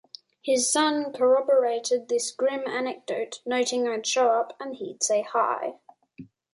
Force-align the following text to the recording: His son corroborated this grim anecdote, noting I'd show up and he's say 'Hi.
His 0.41 0.67
son 0.67 1.13
corroborated 1.13 2.07
this 2.09 2.31
grim 2.31 2.63
anecdote, 2.67 3.39
noting 3.45 3.87
I'd 3.87 4.03
show 4.07 4.29
up 4.29 4.57
and 4.59 4.73
he's 4.73 5.05
say 5.05 5.21
'Hi. 5.21 5.75